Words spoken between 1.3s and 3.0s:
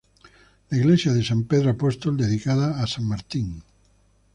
Pedro Apóstol, dedicada a